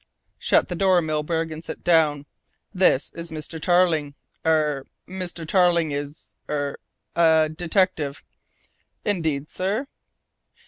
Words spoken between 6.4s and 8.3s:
er a detective."